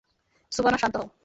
শোবানা, 0.51 0.77
শান্ত 0.77 0.95
হও! 0.99 1.07